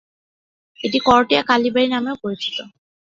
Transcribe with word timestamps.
এটি 0.79 0.99
করটিয়া 1.07 1.41
কালীবাড়ি 1.49 1.87
নামেও 1.87 2.15
পরিচিত। 2.23 2.57